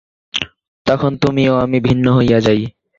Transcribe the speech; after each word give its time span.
তখন 0.87 1.11
তুমি 1.23 1.43
ও 1.49 1.55
আমি 1.65 1.77
ভিন্ন 1.87 2.05
হইয়া 2.17 2.39
যাই। 2.41 2.61